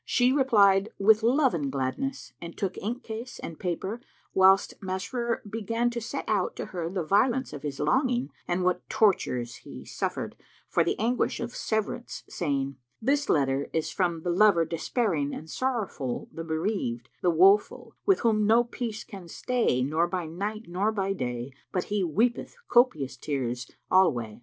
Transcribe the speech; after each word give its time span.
She 0.03 0.31
replied, 0.33 0.89
"With 0.97 1.21
love 1.21 1.53
and 1.53 1.71
gladness," 1.71 2.33
and 2.41 2.57
took 2.57 2.73
inkcase 2.73 3.37
and 3.43 3.59
paper, 3.59 4.01
whilst 4.33 4.73
Masrur 4.81 5.43
began 5.47 5.91
to 5.91 6.01
set 6.01 6.25
out 6.27 6.55
to 6.55 6.65
her 6.73 6.89
the 6.89 7.03
violence 7.03 7.53
of 7.53 7.61
his 7.61 7.79
longing 7.79 8.31
and 8.47 8.63
what 8.63 8.89
tortures 8.89 9.57
he 9.57 9.85
suffered 9.85 10.35
for 10.67 10.83
the 10.83 10.97
anguish 10.99 11.39
of 11.39 11.55
severance, 11.55 12.23
saying, 12.27 12.77
"This 12.99 13.29
letter 13.29 13.67
is 13.73 13.91
from 13.91 14.23
the 14.23 14.31
lover 14.31 14.65
despairing 14.65 15.35
and 15.35 15.47
sorrowful 15.47 16.27
* 16.31 16.33
the 16.33 16.43
bereaved, 16.43 17.07
the 17.21 17.29
woeful 17.29 17.95
* 17.99 18.05
with 18.07 18.21
whom 18.21 18.47
no 18.47 18.63
peace 18.63 19.03
can 19.03 19.27
stay 19.27 19.83
* 19.83 19.83
nor 19.83 20.07
by 20.07 20.25
night 20.25 20.65
nor 20.67 20.91
by 20.91 21.13
day 21.13 21.53
* 21.61 21.71
but 21.71 21.83
he 21.93 22.03
weepeth 22.03 22.55
copious 22.69 23.15
tears 23.15 23.69
alway. 23.91 24.39